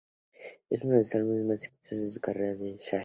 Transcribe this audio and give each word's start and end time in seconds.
Es 0.71 0.81
uno 0.81 0.93
de 0.93 0.97
los 1.01 1.13
álbumes 1.13 1.45
más 1.45 1.63
exitosos 1.65 2.15
de 2.15 2.19
la 2.21 2.25
carrera 2.25 2.55
de 2.55 2.79
Sasha. 2.79 2.99